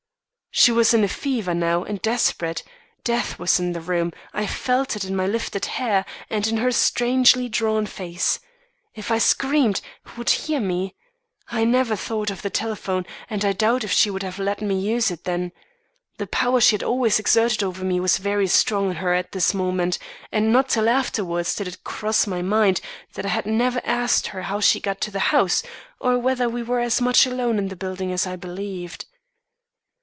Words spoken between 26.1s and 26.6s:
whether